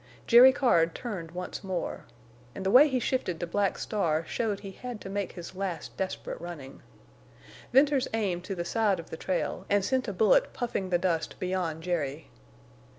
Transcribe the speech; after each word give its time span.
Jerry 0.25 0.51
Card 0.51 0.95
turned 0.95 1.29
once 1.29 1.63
more. 1.63 2.05
And 2.55 2.65
the 2.65 2.71
way 2.71 2.87
he 2.87 2.99
shifted 2.99 3.39
to 3.39 3.45
Black 3.45 3.77
Star 3.77 4.25
showed 4.25 4.61
he 4.61 4.71
had 4.71 4.99
to 5.01 5.11
make 5.11 5.33
his 5.33 5.53
last 5.53 5.95
desperate 5.95 6.41
running. 6.41 6.81
Venters 7.71 8.07
aimed 8.11 8.43
to 8.45 8.55
the 8.55 8.65
side 8.65 8.99
of 8.99 9.11
the 9.11 9.15
trail 9.17 9.63
and 9.69 9.85
sent 9.85 10.07
a 10.07 10.13
bullet 10.13 10.53
puffing 10.53 10.89
the 10.89 10.97
dust 10.97 11.39
beyond 11.39 11.83
Jerry. 11.83 12.29